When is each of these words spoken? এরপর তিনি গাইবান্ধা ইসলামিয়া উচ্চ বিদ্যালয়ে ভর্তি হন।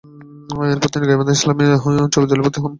এরপর 0.71 0.89
তিনি 0.93 1.05
গাইবান্ধা 1.09 1.33
ইসলামিয়া 1.37 1.75
উচ্চ 2.05 2.15
বিদ্যালয়ে 2.21 2.43
ভর্তি 2.45 2.59
হন। 2.59 2.69